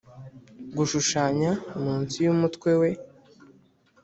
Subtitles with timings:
[0.77, 1.51] gushushanya
[1.83, 2.89] munsi yumutwe we.